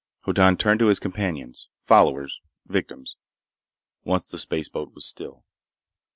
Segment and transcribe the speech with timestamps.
[0.21, 3.17] Hoddan turned to his companions—followers—victims,
[4.03, 5.43] once the spaceboat was still.